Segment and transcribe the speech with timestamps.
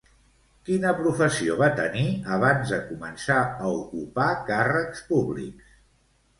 [0.69, 2.07] Quina professió va tenir
[2.39, 5.81] abans de començar a ocupar càrrecs públics?